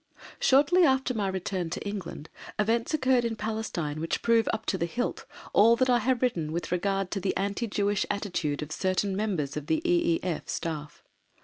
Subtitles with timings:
[0.39, 4.87] Shortly after my return to England events occurred in Palestine which prove up to the
[4.87, 9.15] hilt all that I have written with regard to the anti Jewish attitude of certain
[9.15, 10.49] members of the E.E.F.
[10.49, 11.03] Staff.